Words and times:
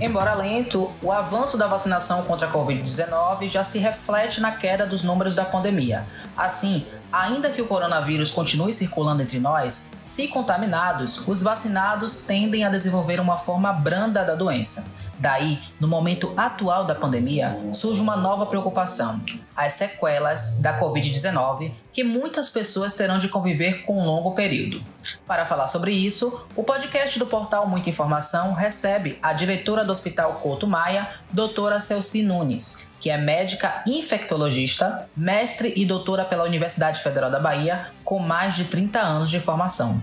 Embora 0.00 0.32
lento, 0.34 0.92
o 1.02 1.10
avanço 1.10 1.58
da 1.58 1.66
vacinação 1.66 2.22
contra 2.22 2.46
a 2.46 2.52
Covid-19 2.52 3.48
já 3.48 3.64
se 3.64 3.80
reflete 3.80 4.40
na 4.40 4.52
queda 4.52 4.86
dos 4.86 5.02
números 5.02 5.34
da 5.34 5.44
pandemia. 5.44 6.06
Assim, 6.36 6.86
ainda 7.12 7.50
que 7.50 7.60
o 7.60 7.66
coronavírus 7.66 8.30
continue 8.30 8.72
circulando 8.72 9.22
entre 9.22 9.40
nós, 9.40 9.92
se 10.00 10.28
contaminados, 10.28 11.26
os 11.26 11.42
vacinados 11.42 12.26
tendem 12.26 12.64
a 12.64 12.68
desenvolver 12.68 13.18
uma 13.18 13.36
forma 13.36 13.72
branda 13.72 14.24
da 14.24 14.36
doença. 14.36 14.96
Daí, 15.18 15.58
no 15.80 15.88
momento 15.88 16.32
atual 16.36 16.84
da 16.84 16.94
pandemia, 16.94 17.58
surge 17.72 18.00
uma 18.00 18.16
nova 18.16 18.46
preocupação: 18.46 19.20
as 19.56 19.72
sequelas 19.72 20.60
da 20.60 20.78
Covid-19, 20.78 21.72
que 21.92 22.04
muitas 22.04 22.48
pessoas 22.48 22.92
terão 22.92 23.18
de 23.18 23.28
conviver 23.28 23.84
com 23.84 24.00
um 24.00 24.04
longo 24.04 24.32
período. 24.32 24.80
Para 25.28 25.44
falar 25.44 25.66
sobre 25.66 25.92
isso, 25.92 26.48
o 26.56 26.64
podcast 26.64 27.18
do 27.18 27.26
portal 27.26 27.68
Muita 27.68 27.90
Informação 27.90 28.54
recebe 28.54 29.18
a 29.22 29.34
diretora 29.34 29.84
do 29.84 29.92
Hospital 29.92 30.36
Couto 30.36 30.66
Maia, 30.66 31.06
doutora 31.30 31.78
Celci 31.78 32.22
Nunes, 32.22 32.90
que 32.98 33.10
é 33.10 33.18
médica 33.18 33.84
infectologista, 33.86 35.06
mestre 35.14 35.74
e 35.76 35.84
doutora 35.84 36.24
pela 36.24 36.44
Universidade 36.44 37.02
Federal 37.02 37.30
da 37.30 37.38
Bahia, 37.38 37.92
com 38.02 38.18
mais 38.18 38.56
de 38.56 38.64
30 38.64 38.98
anos 39.00 39.28
de 39.28 39.38
formação. 39.38 40.02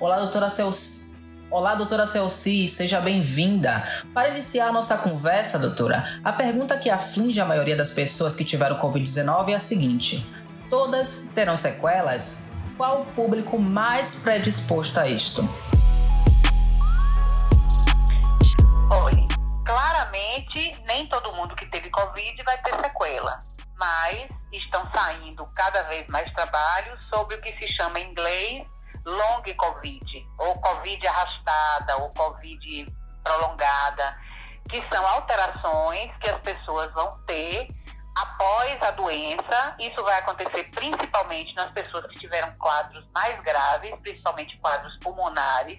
Olá, 0.00 0.18
doutora 0.18 0.48
Celci. 0.48 1.20
Olá, 1.50 1.74
doutora 1.74 2.06
Celci, 2.06 2.66
seja 2.66 2.98
bem-vinda. 2.98 3.86
Para 4.14 4.30
iniciar 4.30 4.72
nossa 4.72 4.96
conversa, 4.96 5.58
doutora, 5.58 6.18
a 6.24 6.32
pergunta 6.32 6.78
que 6.78 6.88
aflige 6.88 7.42
a 7.42 7.44
maioria 7.44 7.76
das 7.76 7.90
pessoas 7.90 8.34
que 8.34 8.42
tiveram 8.42 8.80
Covid-19 8.80 9.50
é 9.50 9.54
a 9.54 9.60
seguinte: 9.60 10.26
todas 10.70 11.30
terão 11.34 11.58
sequelas? 11.58 12.51
Qual 12.82 13.02
o 13.02 13.06
público 13.14 13.60
mais 13.60 14.16
predisposto 14.16 14.98
a 14.98 15.06
isto? 15.06 15.48
Olha, 18.90 19.28
claramente 19.64 20.82
nem 20.88 21.06
todo 21.06 21.32
mundo 21.32 21.54
que 21.54 21.64
teve 21.66 21.88
Covid 21.90 22.42
vai 22.42 22.58
ter 22.58 22.74
sequela, 22.74 23.40
mas 23.76 24.28
estão 24.52 24.84
saindo 24.90 25.46
cada 25.54 25.84
vez 25.84 26.08
mais 26.08 26.28
trabalhos 26.32 26.98
sobre 27.08 27.36
o 27.36 27.40
que 27.40 27.52
se 27.52 27.72
chama 27.72 28.00
em 28.00 28.10
inglês 28.10 28.66
long 29.06 29.42
COVID, 29.56 30.28
ou 30.40 30.58
COVID 30.58 31.06
arrastada, 31.06 31.98
ou 31.98 32.10
COVID 32.14 32.92
prolongada, 33.22 34.18
que 34.68 34.82
são 34.92 35.06
alterações 35.06 36.10
que 36.18 36.28
as 36.28 36.40
pessoas 36.40 36.92
vão 36.94 37.16
ter 37.28 37.68
após 38.14 38.82
a 38.82 38.90
doença. 38.92 39.76
Isso 39.78 40.02
vai 40.02 40.18
acontecer 40.18 40.70
principalmente 40.70 41.54
nas 41.54 41.70
pessoas 41.72 42.06
que 42.06 42.18
tiveram 42.18 42.52
quadros 42.58 43.04
mais 43.14 43.40
graves, 43.42 43.92
principalmente 44.02 44.58
quadros 44.58 44.96
pulmonares. 44.98 45.78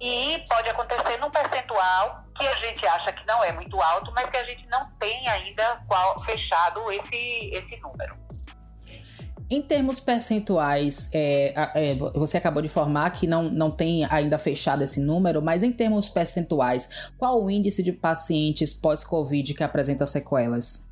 E 0.00 0.44
pode 0.48 0.68
acontecer 0.68 1.18
num 1.18 1.30
percentual 1.30 2.22
que 2.38 2.46
a 2.46 2.54
gente 2.54 2.86
acha 2.86 3.12
que 3.12 3.26
não 3.26 3.42
é 3.42 3.52
muito 3.52 3.80
alto, 3.80 4.12
mas 4.14 4.30
que 4.30 4.36
a 4.36 4.44
gente 4.44 4.66
não 4.68 4.88
tem 4.90 5.28
ainda 5.28 5.82
qual, 5.88 6.22
fechado 6.24 6.90
esse, 6.92 7.50
esse 7.52 7.80
número. 7.80 8.16
Em 9.50 9.62
termos 9.62 9.98
percentuais, 9.98 11.10
é, 11.14 11.54
é, 11.74 11.94
você 11.94 12.36
acabou 12.36 12.60
de 12.60 12.68
informar 12.68 13.10
que 13.10 13.26
não, 13.26 13.44
não 13.44 13.70
tem 13.70 14.04
ainda 14.04 14.36
fechado 14.36 14.84
esse 14.84 15.00
número, 15.00 15.40
mas 15.40 15.62
em 15.62 15.72
termos 15.72 16.08
percentuais, 16.08 17.10
qual 17.16 17.42
o 17.42 17.50
índice 17.50 17.82
de 17.82 17.92
pacientes 17.92 18.74
pós-Covid 18.74 19.54
que 19.54 19.64
apresenta 19.64 20.04
sequelas? 20.04 20.87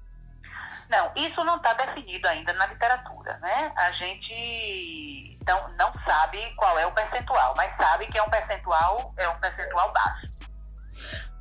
Não, 0.88 1.12
isso 1.16 1.42
não 1.44 1.56
está 1.56 1.72
definido 1.74 2.28
ainda 2.28 2.52
na 2.52 2.66
literatura, 2.66 3.38
né? 3.38 3.72
A 3.76 3.90
gente 3.92 5.38
não, 5.46 5.68
não 5.76 5.92
sabe 6.04 6.38
qual 6.56 6.78
é 6.78 6.86
o 6.86 6.92
percentual, 6.92 7.54
mas 7.56 7.74
sabe 7.76 8.06
que 8.06 8.18
é 8.18 8.22
um 8.22 8.30
percentual, 8.30 9.12
é 9.16 9.28
um 9.28 9.38
percentual 9.38 9.92
baixo. 9.92 10.36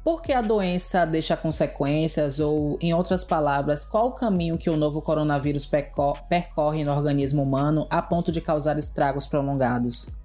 Por 0.03 0.21
que 0.21 0.31
a 0.33 0.41
doença 0.41 1.03
deixa 1.03 1.35
consequências? 1.35 2.39
Ou, 2.39 2.77
em 2.79 2.93
outras 2.93 3.23
palavras, 3.23 3.83
qual 3.83 4.07
o 4.07 4.11
caminho 4.13 4.55
que 4.55 4.69
o 4.69 4.77
novo 4.77 5.01
coronavírus 5.01 5.65
percorre 5.65 6.83
no 6.83 6.91
organismo 6.91 7.41
humano 7.41 7.87
a 7.89 8.03
ponto 8.03 8.31
de 8.31 8.39
causar 8.39 8.77
estragos 8.77 9.25
prolongados? 9.25 10.15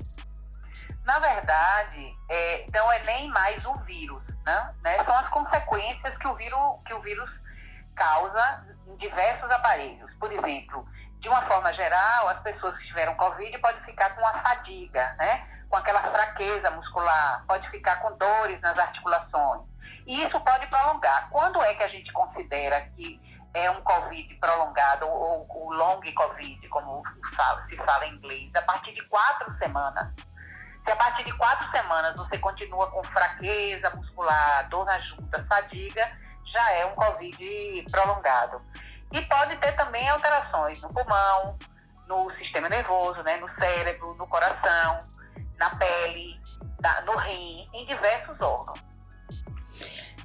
Na 1.04 1.18
verdade, 1.18 2.14
é, 2.28 2.66
não 2.74 2.92
é 2.92 3.02
nem 3.04 3.28
mais 3.30 3.64
um 3.64 3.74
vírus, 3.84 4.22
né? 4.44 4.74
né? 4.82 5.02
São 5.02 5.16
as 5.16 5.28
consequências 5.30 6.14
que 6.18 6.28
o 6.28 6.34
vírus, 6.36 6.60
que 6.84 6.92
o 6.92 7.00
vírus 7.00 7.30
causa 7.94 8.66
em 8.90 8.96
diversos 8.96 9.50
aparelhos. 9.50 10.10
Por 10.18 10.30
exemplo, 10.32 10.86
de 11.18 11.28
uma 11.28 11.42
forma 11.42 11.72
geral, 11.72 12.28
as 12.28 12.40
pessoas 12.40 12.76
que 12.78 12.86
tiveram 12.86 13.14
Covid 13.14 13.58
podem 13.58 13.82
ficar 13.84 14.10
com 14.10 14.20
uma 14.20 14.32
fadiga, 14.42 15.16
né? 15.18 15.46
com 15.68 15.76
aquela 15.76 16.02
fraqueza 16.02 16.70
muscular, 16.72 17.44
pode 17.46 17.68
ficar 17.70 17.96
com 18.00 18.16
dores 18.16 18.60
nas 18.60 18.76
articulações. 18.76 19.62
E 20.06 20.24
isso 20.24 20.40
pode 20.40 20.66
prolongar. 20.66 21.28
Quando 21.30 21.62
é 21.62 21.74
que 21.74 21.84
a 21.84 21.88
gente 21.88 22.12
considera 22.12 22.80
que 22.96 23.20
é 23.54 23.70
um 23.70 23.80
Covid 23.82 24.34
prolongado 24.36 25.08
ou 25.08 25.46
o 25.48 25.72
long 25.72 26.00
Covid, 26.14 26.68
como 26.68 27.02
se 27.68 27.76
fala 27.76 28.06
em 28.06 28.14
inglês, 28.14 28.50
a 28.54 28.62
partir 28.62 28.92
de 28.92 29.02
quatro 29.06 29.52
semanas. 29.58 30.08
Se 30.84 30.90
a 30.90 30.96
partir 30.96 31.24
de 31.24 31.32
quatro 31.36 31.70
semanas 31.70 32.16
você 32.16 32.38
continua 32.38 32.90
com 32.90 33.02
fraqueza 33.04 33.90
muscular, 33.90 34.68
dor 34.68 34.84
na 34.86 34.98
junta, 35.00 35.44
fadiga, 35.48 36.10
já 36.52 36.72
é 36.72 36.86
um 36.86 36.94
Covid 36.94 37.86
prolongado. 37.90 38.60
E 39.12 39.20
pode 39.22 39.56
ter 39.56 39.72
também 39.72 40.08
alterações 40.08 40.80
no 40.80 40.88
pulmão, 40.88 41.58
no 42.06 42.30
sistema 42.34 42.68
nervoso, 42.68 43.22
né, 43.22 43.36
no 43.38 43.48
cérebro, 43.60 44.14
no 44.14 44.26
coração, 44.26 45.00
na 45.58 45.70
pele, 45.76 46.40
no 47.04 47.16
rim, 47.16 47.66
em 47.74 47.86
diversos 47.86 48.40
órgãos. 48.40 48.80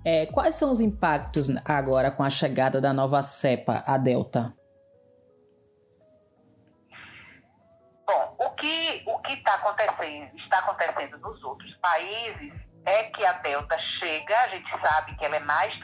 É, 0.03 0.27
quais 0.27 0.55
são 0.55 0.71
os 0.71 0.79
impactos 0.79 1.47
agora 1.65 2.11
com 2.11 2.23
a 2.23 2.29
chegada 2.29 2.79
da 2.79 2.93
nova 2.93 3.23
cepa, 3.23 3.83
a 3.87 3.97
Delta? 3.97 4.53
Bom, 8.05 8.35
o 8.37 8.51
que 8.51 9.03
o 9.07 9.17
que 9.19 9.33
está 9.33 9.55
acontecendo, 9.55 10.35
está 10.35 10.59
acontecendo 10.59 11.17
nos 11.17 11.43
outros 11.43 11.75
países 11.77 12.53
é 12.85 13.03
que 13.05 13.25
a 13.25 13.33
Delta 13.33 13.75
chega, 13.99 14.37
a 14.41 14.47
gente 14.49 14.69
sabe 14.69 15.15
que 15.15 15.25
ela 15.25 15.37
é 15.37 15.39
mais 15.39 15.75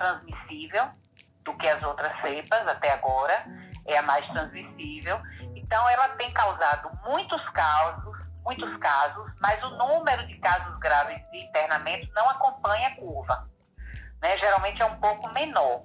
transmissível 0.52 0.90
do 1.44 1.58
que 1.58 1.68
as 1.68 1.82
outras 1.82 2.12
cepas 2.22 2.68
até 2.68 2.94
agora, 2.94 3.34
é 3.88 3.98
a 3.98 4.02
mais 4.04 4.26
transmissível. 4.28 5.20
Então, 5.56 5.90
ela 5.90 6.10
tem 6.10 6.32
causado 6.32 6.92
muitos 7.04 7.50
casos, 7.50 8.16
muitos 8.44 8.78
casos, 8.78 9.32
mas 9.42 9.62
o 9.64 9.70
número 9.72 10.28
de 10.28 10.38
casos 10.38 10.78
graves 10.80 11.18
de 11.32 11.40
internamento 11.40 12.08
não 12.14 12.30
acompanha 12.30 12.90
a 12.90 12.96
curva 12.96 13.52
né, 14.22 14.38
geralmente 14.38 14.82
é 14.82 14.86
um 14.86 15.00
pouco 15.00 15.28
menor. 15.34 15.82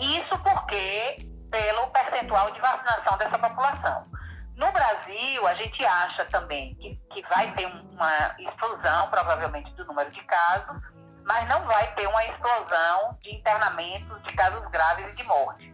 Isso 0.00 0.36
porque 0.38 1.30
pelo 1.50 1.86
percentual 1.88 2.50
de 2.50 2.60
vacinação 2.60 3.16
dessa 3.18 3.38
população. 3.38 4.10
No 4.56 4.70
Brasil, 4.72 5.46
a 5.46 5.54
gente 5.54 5.84
acha 5.84 6.24
também 6.26 6.74
que, 6.76 6.96
que 7.12 7.28
vai 7.28 7.50
ter 7.52 7.66
uma 7.66 8.34
explosão, 8.38 9.08
provavelmente, 9.10 9.72
do 9.74 9.84
número 9.84 10.10
de 10.10 10.22
casos, 10.24 10.82
mas 11.24 11.48
não 11.48 11.64
vai 11.66 11.86
ter 11.94 12.06
uma 12.06 12.24
explosão 12.24 13.18
de 13.22 13.34
internamentos 13.34 14.22
de 14.22 14.34
casos 14.34 14.64
graves 14.70 15.12
e 15.12 15.16
de 15.16 15.24
morte. 15.24 15.72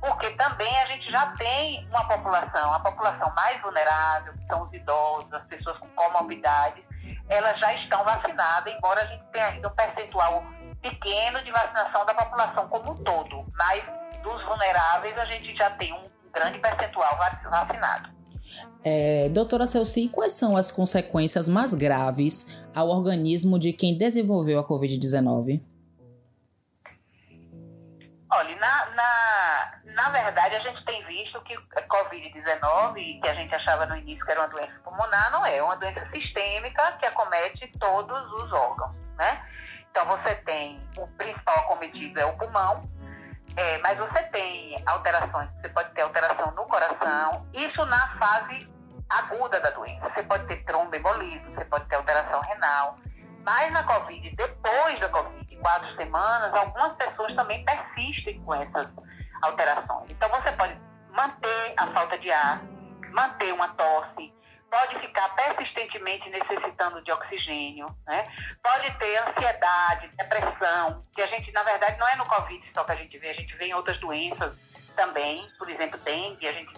Porque 0.00 0.30
também 0.30 0.80
a 0.80 0.86
gente 0.86 1.10
já 1.10 1.26
tem 1.36 1.86
uma 1.88 2.06
população, 2.08 2.72
a 2.72 2.80
população 2.80 3.32
mais 3.34 3.60
vulnerável, 3.60 4.32
que 4.32 4.46
são 4.46 4.62
os 4.62 4.72
idosos, 4.72 5.32
as 5.32 5.44
pessoas 5.44 5.76
com 5.78 5.88
comorbidades, 5.88 6.82
elas 7.28 7.58
já 7.58 7.72
estão 7.74 8.02
vacinadas, 8.04 8.72
embora 8.72 9.02
a 9.02 9.06
gente 9.06 9.24
tenha 9.32 9.46
ainda 9.46 9.68
um 9.68 9.74
percentual 9.74 10.42
pequeno 10.80 11.42
de 11.42 11.52
vacinação 11.52 12.04
da 12.06 12.14
população 12.14 12.68
como 12.68 12.92
um 12.92 13.04
todo, 13.04 13.46
mas 13.54 13.84
dos 14.22 14.42
vulneráveis 14.44 15.16
a 15.18 15.24
gente 15.26 15.56
já 15.56 15.70
tem 15.70 15.92
um 15.92 16.10
grande 16.32 16.58
percentual 16.58 17.16
vacinado. 17.16 18.19
É, 18.82 19.28
doutora 19.28 19.66
Celci, 19.66 20.08
quais 20.08 20.32
são 20.32 20.56
as 20.56 20.70
consequências 20.70 21.48
mais 21.48 21.74
graves 21.74 22.60
ao 22.74 22.88
organismo 22.88 23.58
de 23.58 23.72
quem 23.72 23.96
desenvolveu 23.96 24.58
a 24.58 24.66
Covid-19? 24.66 25.62
Olha, 28.32 28.56
na, 28.56 28.90
na, 28.94 29.80
na 29.84 30.08
verdade, 30.10 30.54
a 30.54 30.60
gente 30.60 30.84
tem 30.84 31.04
visto 31.04 31.42
que 31.42 31.54
a 31.54 31.82
Covid-19, 31.82 33.20
que 33.20 33.28
a 33.28 33.34
gente 33.34 33.54
achava 33.54 33.86
no 33.86 33.96
início 33.96 34.24
que 34.24 34.30
era 34.30 34.40
uma 34.40 34.48
doença 34.48 34.72
pulmonar, 34.84 35.32
não 35.32 35.44
é, 35.44 35.56
é 35.56 35.62
uma 35.62 35.76
doença 35.76 36.08
sistêmica 36.14 36.92
que 36.98 37.06
acomete 37.06 37.70
todos 37.78 38.32
os 38.32 38.52
órgãos, 38.52 38.94
né? 39.18 39.46
Então, 39.90 40.06
você 40.06 40.36
tem, 40.36 40.80
o 40.96 41.06
principal 41.08 41.58
acometido 41.58 42.20
é 42.20 42.24
o 42.24 42.36
pulmão, 42.38 42.88
é, 43.56 43.78
mas 43.78 43.98
você 43.98 44.22
tem 44.24 44.82
alterações, 44.86 45.48
você 45.60 45.68
pode 45.68 45.90
ter 45.90 46.02
alteração 46.02 46.50
no 46.52 46.64
coração, 46.66 47.46
isso 47.52 47.84
na 47.86 48.08
fase 48.18 48.70
aguda 49.10 49.60
da 49.60 49.70
doença. 49.70 50.08
Você 50.10 50.22
pode 50.22 50.46
ter 50.46 50.64
tromboembolismo, 50.64 51.54
você 51.54 51.64
pode 51.64 51.84
ter 51.86 51.96
alteração 51.96 52.40
renal. 52.40 52.96
Mas 53.44 53.72
na 53.72 53.82
Covid, 53.82 54.36
depois 54.36 55.00
da 55.00 55.08
Covid, 55.08 55.56
quatro 55.56 55.94
semanas, 55.96 56.54
algumas 56.54 56.92
pessoas 56.94 57.34
também 57.34 57.64
persistem 57.64 58.40
com 58.42 58.54
essas 58.54 58.86
alterações. 59.42 60.10
Então, 60.10 60.28
você 60.28 60.52
pode 60.52 60.80
manter 61.10 61.74
a 61.76 61.86
falta 61.88 62.18
de 62.18 62.30
ar, 62.30 62.62
manter 63.12 63.52
uma 63.52 63.68
tosse, 63.68 64.32
pode 64.70 64.98
ficar 65.00 65.28
persistentemente 65.30 66.30
necessitando 66.30 67.02
de 67.02 67.10
oxigênio, 67.12 67.94
né? 68.06 68.24
pode 68.62 68.90
ter 68.98 69.18
ansiedade, 69.18 70.08
depressão, 70.16 71.04
que 71.12 71.20
a 71.20 71.26
gente, 71.26 71.50
na 71.52 71.62
verdade, 71.62 71.98
não 71.98 72.08
é 72.08 72.16
no 72.16 72.26
Covid 72.26 72.70
só 72.74 72.84
que 72.84 72.92
a 72.92 72.96
gente 72.96 73.18
vê, 73.18 73.30
a 73.30 73.34
gente 73.34 73.56
vê 73.56 73.66
em 73.66 73.74
outras 73.74 73.98
doenças 73.98 74.56
também, 74.94 75.48
por 75.58 75.68
exemplo, 75.68 75.98
dengue, 76.00 76.46
a 76.46 76.52
gente, 76.52 76.72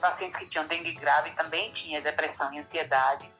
pacientes 0.00 0.38
que 0.38 0.46
tinham 0.46 0.66
dengue 0.66 0.92
grave 0.92 1.30
também 1.30 1.72
tinha 1.72 2.00
depressão 2.00 2.52
e 2.52 2.58
ansiedade. 2.58 3.30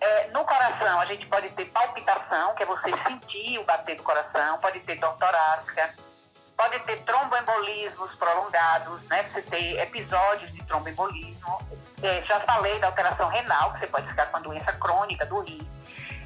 É, 0.00 0.28
no 0.28 0.44
coração, 0.44 1.00
a 1.00 1.06
gente 1.06 1.26
pode 1.26 1.48
ter 1.50 1.66
palpitação, 1.66 2.54
que 2.54 2.62
é 2.62 2.66
você 2.66 2.90
sentir 3.06 3.58
o 3.58 3.64
bater 3.64 3.96
do 3.96 4.02
coração, 4.02 4.58
pode 4.58 4.80
ter 4.80 4.96
dor 4.96 5.16
torácica, 5.16 5.94
pode 6.56 6.78
ter 6.80 7.02
tromboembolismos 7.04 8.14
prolongados, 8.16 9.00
né? 9.02 9.22
Você 9.24 9.42
ter 9.42 9.80
episódios 9.80 10.52
de 10.52 10.62
tromboembolismo. 10.64 11.71
É, 12.02 12.22
já 12.24 12.40
falei 12.40 12.78
da 12.80 12.88
alteração 12.88 13.28
renal, 13.28 13.72
que 13.72 13.80
você 13.80 13.86
pode 13.86 14.08
ficar 14.08 14.26
com 14.26 14.36
a 14.36 14.40
doença 14.40 14.72
crônica 14.72 15.24
do 15.26 15.40
rim. 15.40 15.66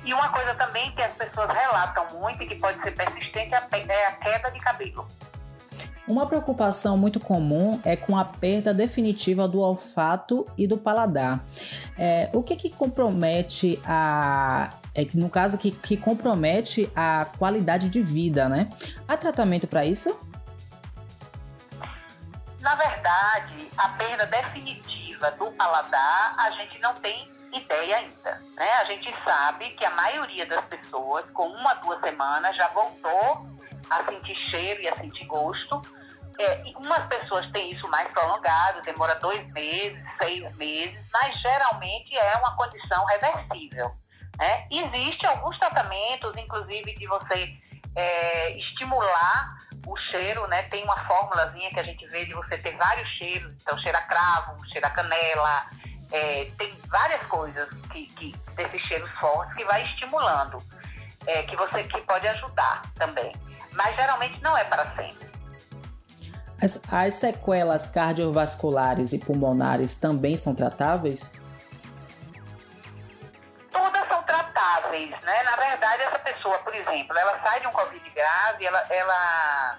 E 0.05 0.14
uma 0.14 0.28
coisa 0.28 0.55
também 0.55 0.90
que 0.93 1.02
as 1.02 1.12
pessoas 1.12 1.49
relatam 1.52 2.06
muito 2.19 2.43
e 2.43 2.46
que 2.46 2.55
pode 2.55 2.81
ser 2.81 2.93
persistente 2.93 3.52
é 3.52 4.06
a 4.06 4.12
queda 4.12 4.50
de 4.50 4.61
cabelo. 4.61 5.06
Uma 6.06 6.25
preocupação 6.25 6.96
muito 6.96 7.19
comum 7.19 7.81
é 7.84 7.96
com 7.96 8.17
a 8.17 8.25
perda 8.25 8.73
definitiva 8.73 9.49
do 9.49 9.58
olfato 9.58 10.46
e 10.56 10.67
do 10.67 10.78
paladar. 10.78 11.44
É, 11.99 12.31
o 12.32 12.44
que 12.44 12.55
que 12.55 12.70
compromete 12.70 13.81
a 13.84 14.70
é 14.94 15.05
que 15.05 15.19
no 15.19 15.28
caso 15.28 15.58
que, 15.58 15.73
que 15.73 15.96
compromete 15.96 16.90
a 16.96 17.26
qualidade 17.37 17.90
de 17.90 18.00
vida, 18.00 18.49
né? 18.49 18.69
Há 19.06 19.17
tratamento 19.17 19.67
para 19.67 19.84
isso? 19.84 20.19
Na 22.61 22.75
verdade, 22.76 23.69
a 23.76 23.88
perda 23.90 24.25
definitiva 24.26 25.05
do 25.18 25.50
paladar 25.52 26.34
a 26.38 26.50
gente 26.52 26.78
não 26.80 26.94
tem 26.96 27.30
ideia 27.52 27.96
ainda, 27.96 28.42
né? 28.56 28.72
A 28.80 28.84
gente 28.84 29.14
sabe 29.24 29.70
que 29.70 29.84
a 29.84 29.90
maioria 29.90 30.46
das 30.46 30.64
pessoas 30.66 31.24
com 31.32 31.46
uma 31.46 31.74
duas 31.74 32.00
semanas 32.00 32.54
já 32.56 32.68
voltou 32.68 33.46
a 33.90 34.04
sentir 34.04 34.34
cheiro 34.50 34.82
e 34.82 34.88
a 34.88 34.96
sentir 34.96 35.24
gosto. 35.24 35.80
É, 36.38 36.64
umas 36.76 37.06
pessoas 37.06 37.50
têm 37.50 37.72
isso 37.72 37.88
mais 37.88 38.08
prolongado, 38.08 38.82
demora 38.82 39.14
dois 39.16 39.46
meses, 39.52 39.98
seis 40.20 40.54
meses, 40.56 41.08
mas 41.10 41.34
geralmente 41.40 42.14
é 42.16 42.36
uma 42.36 42.54
condição 42.56 43.04
reversível. 43.06 43.96
Né? 44.38 44.68
Existem 44.70 45.28
alguns 45.30 45.58
tratamentos, 45.58 46.32
inclusive 46.36 46.94
de 46.98 47.06
você 47.06 47.56
é, 47.94 48.50
estimular 48.58 49.55
o 49.86 49.96
cheiro, 49.96 50.46
né? 50.48 50.62
Tem 50.64 50.82
uma 50.84 50.96
fórmulazinha 51.06 51.70
que 51.70 51.80
a 51.80 51.82
gente 51.82 52.06
vê 52.08 52.24
de 52.24 52.34
você 52.34 52.58
ter 52.58 52.76
vários 52.76 53.08
cheiros, 53.10 53.52
então 53.62 53.78
cheira 53.78 54.00
cravo, 54.02 54.64
cheira 54.66 54.90
canela, 54.90 55.70
é, 56.10 56.50
tem 56.58 56.76
várias 56.86 57.22
coisas 57.22 57.68
que, 57.90 58.06
que 58.06 58.34
desses 58.56 58.80
cheiros 58.82 59.10
fortes 59.12 59.54
que 59.54 59.64
vai 59.64 59.82
estimulando, 59.84 60.62
é, 61.26 61.42
que 61.44 61.56
você 61.56 61.84
que 61.84 62.00
pode 62.02 62.26
ajudar 62.28 62.82
também. 62.94 63.32
Mas 63.72 63.94
geralmente 63.94 64.40
não 64.42 64.56
é 64.56 64.64
para 64.64 64.84
sempre. 64.96 65.26
As, 66.60 66.80
as 66.90 67.14
sequelas 67.14 67.88
cardiovasculares 67.88 69.12
e 69.12 69.18
pulmonares 69.18 69.98
também 69.98 70.36
são 70.36 70.54
tratáveis? 70.54 71.32
Né? 74.90 75.42
Na 75.42 75.56
verdade, 75.56 76.02
essa 76.02 76.18
pessoa, 76.18 76.58
por 76.58 76.74
exemplo, 76.74 77.16
ela 77.16 77.40
sai 77.42 77.60
de 77.60 77.66
um 77.66 77.72
Covid 77.72 78.10
grave, 78.10 78.66
ela, 78.66 78.86
ela, 78.90 79.78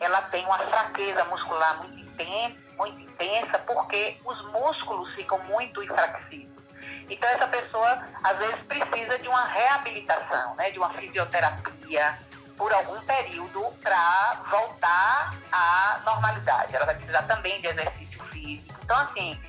ela 0.00 0.22
tem 0.22 0.44
uma 0.44 0.58
fraqueza 0.58 1.24
muscular 1.24 1.78
muito 1.78 1.98
intensa, 2.00 2.58
muito 2.76 3.00
intensa, 3.00 3.58
porque 3.60 4.20
os 4.24 4.52
músculos 4.52 5.14
ficam 5.14 5.38
muito 5.40 5.82
enfraquecidos. 5.82 6.62
Então, 7.08 7.28
essa 7.28 7.46
pessoa, 7.48 8.08
às 8.22 8.38
vezes, 8.38 8.60
precisa 8.66 9.18
de 9.18 9.28
uma 9.28 9.44
reabilitação, 9.44 10.54
né? 10.56 10.70
De 10.70 10.78
uma 10.78 10.90
fisioterapia 10.94 12.18
por 12.56 12.72
algum 12.72 13.00
período 13.02 13.60
para 13.82 14.42
voltar 14.50 15.34
à 15.52 16.00
normalidade. 16.04 16.74
Ela 16.74 16.86
vai 16.86 16.94
precisar 16.94 17.22
também 17.22 17.60
de 17.60 17.66
exercício 17.66 18.24
físico. 18.26 18.74
Então, 18.82 18.96
assim, 18.98 19.40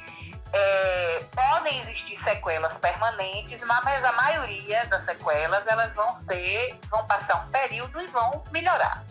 é, 0.56 1.20
podem 1.36 1.82
existir 1.82 2.18
sequelas 2.24 2.74
permanentes, 2.76 3.62
mas 3.66 4.04
a 4.04 4.12
maioria 4.14 4.86
das 4.86 5.04
sequelas 5.06 5.68
elas 5.68 5.94
vão 5.94 6.18
ser, 6.30 6.80
vão 6.90 7.06
passar 7.06 7.46
um 7.46 7.52
período 7.52 8.02
e 8.02 8.08
vão 8.08 8.42
melhorar. 8.52 9.04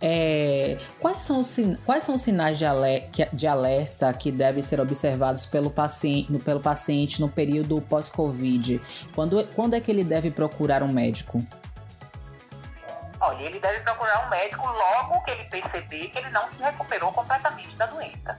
É, 0.00 0.78
quais, 1.00 1.22
são 1.22 1.40
os, 1.40 1.56
quais 1.84 2.04
são 2.04 2.14
os 2.14 2.20
sinais 2.20 2.58
de 2.58 2.66
alerta, 2.66 3.28
de 3.32 3.46
alerta 3.46 4.12
que 4.12 4.30
devem 4.30 4.62
ser 4.62 4.78
observados 4.78 5.46
pelo 5.46 5.70
paciente, 5.70 6.38
pelo 6.40 6.60
paciente 6.60 7.20
no 7.20 7.28
período 7.28 7.80
pós-Covid? 7.80 8.80
Quando, 9.14 9.46
quando 9.54 9.74
é 9.74 9.80
que 9.80 9.90
ele 9.90 10.04
deve 10.04 10.30
procurar 10.30 10.82
um 10.82 10.92
médico? 10.92 11.44
Olha, 13.20 13.42
ele 13.42 13.58
deve 13.58 13.80
procurar 13.80 14.26
um 14.26 14.30
médico 14.30 14.66
logo 14.66 15.22
que 15.24 15.30
ele 15.30 15.44
perceber 15.44 16.08
que 16.08 16.18
ele 16.18 16.30
não 16.30 16.48
se 16.50 16.62
recuperou 16.62 17.10
completamente 17.12 17.74
da 17.76 17.86
doença. 17.86 18.36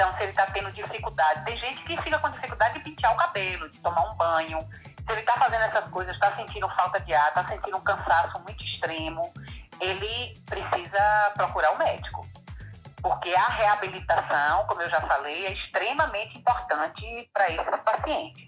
Então, 0.00 0.16
se 0.16 0.22
ele 0.22 0.30
está 0.30 0.46
tendo 0.46 0.72
dificuldade, 0.72 1.44
tem 1.44 1.58
gente 1.58 1.84
que 1.84 1.94
fica 2.00 2.18
com 2.18 2.30
dificuldade 2.30 2.72
de 2.72 2.80
pentear 2.80 3.12
o 3.12 3.16
cabelo, 3.18 3.68
de 3.68 3.78
tomar 3.80 4.10
um 4.10 4.16
banho. 4.16 4.66
Se 5.06 5.12
ele 5.12 5.20
está 5.20 5.34
fazendo 5.34 5.62
essas 5.64 5.84
coisas, 5.90 6.14
está 6.14 6.34
sentindo 6.36 6.66
falta 6.70 6.98
de 7.00 7.12
ar, 7.12 7.28
está 7.28 7.46
sentindo 7.46 7.76
um 7.76 7.82
cansaço 7.82 8.40
muito 8.40 8.64
extremo, 8.64 9.30
ele 9.78 10.40
precisa 10.46 11.32
procurar 11.36 11.72
o 11.72 11.74
um 11.74 11.78
médico. 11.80 12.26
Porque 13.02 13.28
a 13.28 13.48
reabilitação, 13.48 14.64
como 14.66 14.80
eu 14.80 14.88
já 14.88 15.02
falei, 15.02 15.48
é 15.48 15.52
extremamente 15.52 16.38
importante 16.38 17.30
para 17.34 17.50
esses 17.50 17.80
pacientes. 17.84 18.46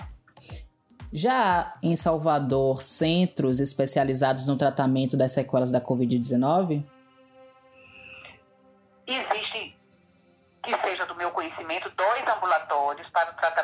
Já 1.12 1.74
em 1.82 1.94
Salvador 1.94 2.80
centros 2.80 3.60
especializados 3.60 4.46
no 4.46 4.56
tratamento 4.56 5.18
das 5.18 5.32
sequelas 5.32 5.70
da 5.70 5.82
Covid-19? 5.82 6.82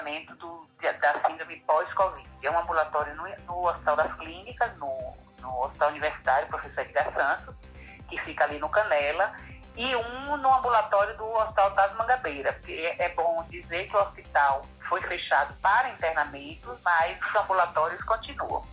Tratamento 0.08 0.34
do, 0.37 0.66
da 0.81 1.28
síndrome 1.28 1.56
pós-Covid. 1.60 2.28
É 2.43 2.50
um 2.50 2.58
ambulatório 2.58 3.14
no, 3.14 3.25
no, 3.46 3.66
Hospital 3.66 3.96
das 3.96 4.14
Clínicas, 4.14 4.76
no, 4.78 5.14
no 5.40 5.64
Hospital 5.64 5.90
Universitário 5.90 6.49
Professor 6.49 6.81
Edgar 6.81 7.12
Santos, 7.12 7.55
que 8.08 8.19
fica 8.19 8.44
ali 8.44 8.58
no 8.58 8.69
Canela, 8.69 9.32
e 9.76 9.94
um 9.94 10.37
no 10.38 10.55
ambulatório 10.55 11.16
do 11.16 11.25
Hospital 11.25 11.70
das 11.70 11.94
Mangabeira. 11.94 12.60
É, 12.66 13.06
é 13.06 13.14
bom 13.14 13.44
dizer 13.49 13.88
que 13.88 13.96
o 13.96 14.00
hospital 14.00 14.66
foi 14.88 15.00
fechado 15.02 15.55
para 15.60 15.90
internamentos, 15.90 16.78
mas 16.82 17.19
os 17.20 17.34
ambulatórios 17.37 18.02
continuam. 18.02 18.66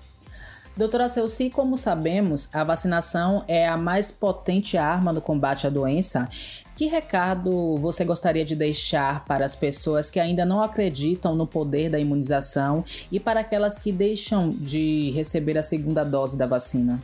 Doutora 0.77 1.07
Celci, 1.07 1.49
como 1.49 1.77
sabemos, 1.77 2.53
a 2.53 2.61
vacinação 2.61 3.45
é 3.47 3.65
a 3.65 3.77
mais 3.77 4.11
potente 4.11 4.77
arma 4.77 5.13
no 5.13 5.21
combate 5.21 5.65
à 5.65 5.69
doença 5.69 6.27
que 6.75 6.87
recado 6.87 7.77
você 7.77 8.03
gostaria 8.03 8.43
de 8.43 8.57
deixar 8.57 9.23
para 9.23 9.45
as 9.45 9.55
pessoas 9.55 10.09
que 10.09 10.19
ainda 10.19 10.43
não 10.43 10.61
acreditam 10.61 11.33
no 11.33 11.47
poder 11.47 11.89
da 11.89 11.97
imunização 11.97 12.83
e 13.09 13.21
para 13.21 13.39
aquelas 13.39 13.79
que 13.79 13.93
deixam 13.93 14.49
de 14.49 15.11
receber 15.11 15.57
a 15.57 15.63
segunda 15.63 16.03
dose 16.03 16.37
da 16.37 16.45
vacina? 16.45 16.99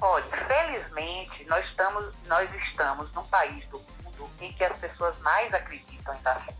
Olha, 0.00 0.24
felizmente 0.24 1.44
nós 1.48 1.64
estamos, 1.66 2.14
nós 2.28 2.48
estamos 2.54 3.12
num 3.12 3.24
país 3.24 3.66
do 3.70 3.78
mundo 4.04 4.30
em 4.40 4.52
que 4.52 4.62
as 4.62 4.78
pessoas 4.78 5.18
mais 5.18 5.52
acreditam 5.52 6.14
em 6.14 6.22
vacinas. 6.22 6.57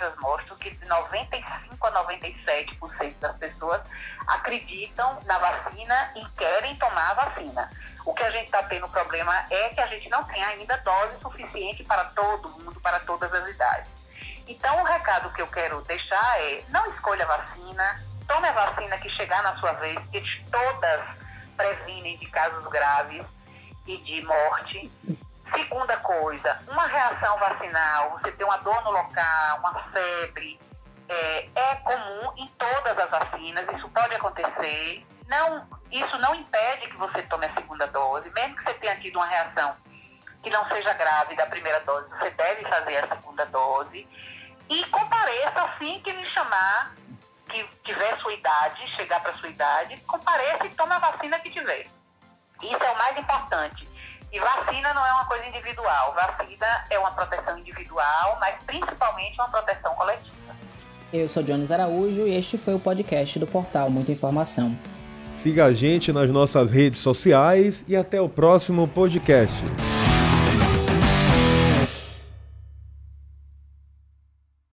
As 0.00 0.14
pesquisas 0.14 0.16
mostram 0.18 0.56
que 0.56 0.70
de 0.70 0.86
95 0.86 1.86
a 1.86 2.04
97% 2.04 3.14
das 3.20 3.36
pessoas 3.36 3.82
acreditam 4.26 5.20
na 5.24 5.38
vacina 5.38 6.12
e 6.16 6.26
querem 6.30 6.74
tomar 6.76 7.10
a 7.10 7.14
vacina. 7.14 7.70
O 8.06 8.14
que 8.14 8.22
a 8.22 8.30
gente 8.30 8.46
está 8.46 8.62
tendo 8.62 8.88
problema 8.88 9.34
é 9.50 9.68
que 9.70 9.80
a 9.80 9.86
gente 9.86 10.08
não 10.08 10.24
tem 10.24 10.42
ainda 10.42 10.76
dose 10.78 11.20
suficiente 11.20 11.84
para 11.84 12.04
todo 12.06 12.48
mundo, 12.50 12.80
para 12.80 12.98
todas 13.00 13.32
as 13.32 13.48
idades. 13.48 13.88
Então, 14.48 14.80
o 14.80 14.84
recado 14.84 15.32
que 15.34 15.42
eu 15.42 15.46
quero 15.48 15.82
deixar 15.82 16.40
é: 16.40 16.64
não 16.68 16.90
escolha 16.92 17.26
vacina, 17.26 18.04
tome 18.26 18.48
a 18.48 18.52
vacina 18.52 18.98
que 18.98 19.10
chegar 19.10 19.42
na 19.42 19.56
sua 19.58 19.74
vez, 19.74 19.98
porque 19.98 20.22
todas 20.50 21.00
previnem 21.56 22.16
de 22.16 22.26
casos 22.26 22.64
graves 22.68 23.24
e 23.86 23.98
de 23.98 24.22
morte. 24.24 24.90
Segunda 25.54 25.96
coisa, 25.98 26.62
uma 26.68 26.86
reação 26.86 27.38
vacinal, 27.38 28.18
você 28.18 28.32
tem 28.32 28.46
uma 28.46 28.58
dor 28.58 28.82
no 28.82 28.90
local, 28.90 29.58
uma 29.58 29.82
febre, 29.92 30.60
é, 31.08 31.48
é 31.54 31.74
comum 31.76 32.32
em 32.36 32.46
todas 32.58 32.98
as 32.98 33.10
vacinas, 33.10 33.66
isso 33.76 33.88
pode 33.88 34.14
acontecer 34.14 35.06
não, 35.30 35.64
isso 35.92 36.18
não 36.18 36.34
impede 36.34 36.88
que 36.88 36.96
você 36.96 37.22
tome 37.22 37.46
a 37.46 37.54
segunda 37.54 37.86
dose, 37.86 38.28
mesmo 38.30 38.56
que 38.56 38.64
você 38.64 38.74
tenha 38.74 38.96
tido 38.96 39.14
uma 39.14 39.26
reação 39.26 39.76
que 40.42 40.50
não 40.50 40.68
seja 40.68 40.92
grave 40.94 41.36
da 41.36 41.46
primeira 41.46 41.78
dose, 41.80 42.08
você 42.08 42.30
deve 42.30 42.62
fazer 42.62 42.96
a 42.96 43.08
segunda 43.08 43.46
dose. 43.46 44.08
E 44.68 44.84
compareça 44.86 45.62
assim 45.62 46.00
que 46.00 46.12
me 46.14 46.24
chamar, 46.26 46.94
que 47.48 47.62
tiver 47.84 48.18
sua 48.18 48.32
idade, 48.32 48.88
chegar 48.96 49.20
para 49.20 49.34
sua 49.34 49.48
idade, 49.48 49.96
compareça 49.98 50.66
e 50.66 50.70
tome 50.70 50.94
a 50.94 50.98
vacina 50.98 51.38
que 51.38 51.50
tiver. 51.50 51.86
Isso 52.62 52.82
é 52.82 52.90
o 52.90 52.98
mais 52.98 53.16
importante. 53.16 53.88
E 54.32 54.38
vacina 54.38 54.94
não 54.94 55.04
é 55.04 55.12
uma 55.12 55.24
coisa 55.24 55.46
individual. 55.46 56.14
Vacina 56.14 56.66
é 56.88 56.98
uma 56.98 57.10
proteção 57.10 57.58
individual, 57.58 58.38
mas 58.40 58.56
principalmente 58.64 59.34
uma 59.38 59.48
proteção 59.48 59.92
coletiva. 59.94 60.30
Eu 61.12 61.28
sou 61.28 61.42
Jones 61.42 61.72
Araújo 61.72 62.26
e 62.26 62.36
este 62.36 62.56
foi 62.56 62.74
o 62.74 62.78
podcast 62.78 63.38
do 63.40 63.46
portal 63.46 63.90
Muita 63.90 64.12
Informação. 64.12 64.78
Siga 65.34 65.64
a 65.64 65.72
gente 65.72 66.12
nas 66.12 66.30
nossas 66.30 66.70
redes 66.70 67.00
sociais 67.00 67.84
e 67.88 67.96
até 67.96 68.20
o 68.20 68.28
próximo 68.28 68.86
podcast. 68.86 69.64